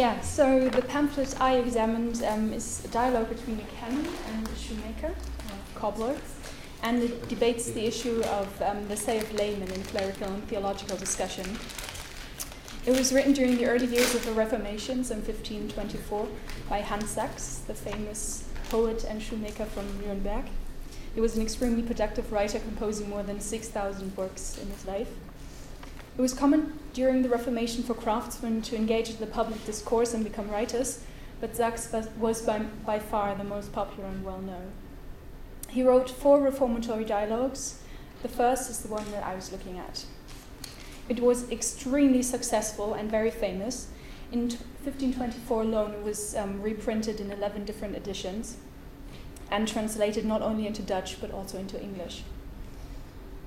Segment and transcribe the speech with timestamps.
[0.00, 4.56] Yeah, so the pamphlet I examined um, is a dialogue between a canon and a
[4.56, 6.16] shoemaker, a cobbler,
[6.82, 10.96] and it debates the issue of um, the say of laymen in clerical and theological
[10.96, 11.44] discussion.
[12.86, 16.28] It was written during the early years of the Reformation, in 1524,
[16.70, 20.46] by Hans Sachs, the famous poet and shoemaker from Nuremberg.
[21.14, 25.10] He was an extremely productive writer, composing more than 6,000 works in his life.
[26.20, 30.22] It was common during the Reformation for craftsmen to engage in the public discourse and
[30.22, 31.02] become writers,
[31.40, 34.72] but Sachs was by, by far the most popular and well known.
[35.70, 37.80] He wrote four reformatory dialogues.
[38.20, 40.04] The first is the one that I was looking at.
[41.08, 43.88] It was extremely successful and very famous.
[44.30, 48.58] In 1524 alone, it was um, reprinted in 11 different editions
[49.50, 52.24] and translated not only into Dutch but also into English.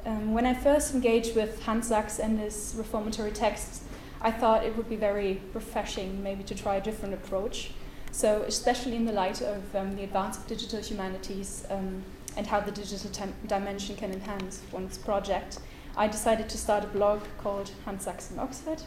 [0.05, 3.83] Um, when I first engaged with Hans Sachs and his reformatory texts,
[4.21, 7.71] I thought it would be very refreshing maybe to try a different approach.
[8.11, 12.03] So, especially in the light of um, the advance of digital humanities um,
[12.35, 13.09] and how the digital
[13.47, 15.59] dimension can enhance one's project,
[15.95, 18.83] I decided to start a blog called Hans Sachs in Oxford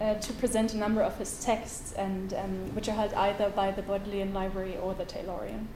[0.00, 3.70] uh, to present a number of his texts, and um, which are held either by
[3.70, 5.66] the Bodleian Library or the Taylorian.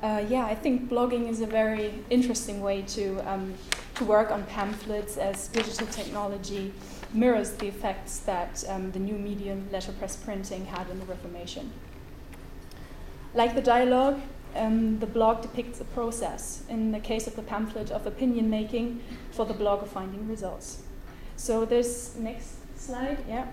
[0.00, 3.54] Uh, yeah, I think blogging is a very interesting way to, um,
[3.96, 6.72] to work on pamphlets as digital technology
[7.12, 11.72] mirrors the effects that um, the new medium, letterpress printing, had in the Reformation.
[13.34, 14.20] Like the dialogue,
[14.54, 19.00] um, the blog depicts a process, in the case of the pamphlet, of opinion making
[19.32, 20.82] for the blog of finding results.
[21.36, 23.48] So this next slide, yeah,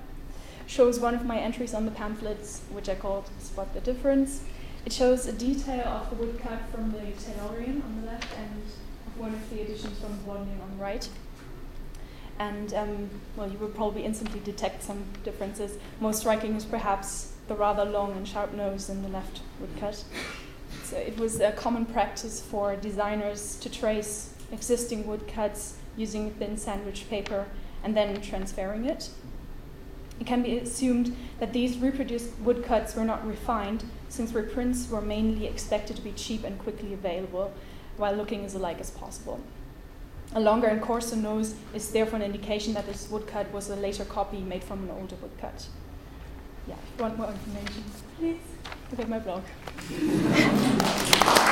[0.68, 4.42] shows one of my entries on the pamphlets, which I called Spot the Difference.
[4.86, 8.62] It shows a detail of the woodcut from the Taylorian on the left and
[9.18, 11.10] one of the editions from Bodleian on the right.
[12.38, 15.80] And um, well, you will probably instantly detect some differences.
[16.00, 20.04] Most striking is perhaps the rather long and sharp nose in the left woodcut.
[20.84, 27.10] So it was a common practice for designers to trace existing woodcuts using thin sandwich
[27.10, 27.48] paper
[27.84, 29.10] and then transferring it.
[30.20, 35.46] It can be assumed that these reproduced woodcuts were not refined, since reprints were mainly
[35.46, 37.54] expected to be cheap and quickly available,
[37.98, 39.42] while looking as alike as possible.
[40.34, 44.06] A longer and coarser nose is therefore an indication that this woodcut was a later
[44.06, 45.68] copy made from an older woodcut.
[46.68, 47.84] Yeah, if you want more information,
[48.18, 48.40] please
[48.92, 49.44] look at my blog.